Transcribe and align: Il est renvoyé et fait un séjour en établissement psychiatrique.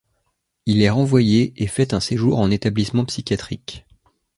Il 0.65 0.81
est 0.81 0.89
renvoyé 0.89 1.53
et 1.57 1.67
fait 1.67 1.93
un 1.93 1.99
séjour 1.99 2.39
en 2.39 2.49
établissement 2.49 3.05
psychiatrique. 3.05 3.85